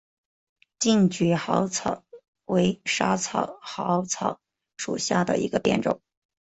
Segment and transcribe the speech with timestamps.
[0.79, 2.03] 近蕨嵩草
[2.45, 4.41] 为莎草科嵩草
[4.75, 6.01] 属下的一个变种。